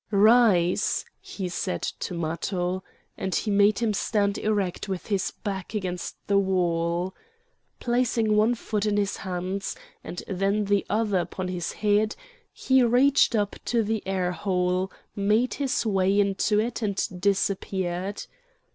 [0.09, 2.83] "Rise!" he said to Matho,
[3.19, 7.13] and he made him stand erect with his back against the wall.
[7.79, 12.15] Placing one foot in his hands, and then the other upon his head,
[12.51, 18.25] he reached up to the air hole, made his way into it and disappeared.